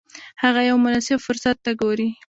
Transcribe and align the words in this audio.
هغه 0.43 0.61
یو 0.69 0.77
مناسب 0.85 1.17
فرصت 1.25 1.57
ته 1.65 1.71
ګوري. 1.81 2.09